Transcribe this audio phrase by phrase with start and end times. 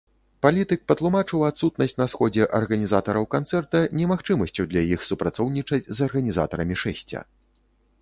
[0.43, 7.19] Палітык патлумачыў адсутнасць на сходзе арганізатараў канцэрта немагчымасцю для іх супрацоўнічаць з арганізатарамі шэсця.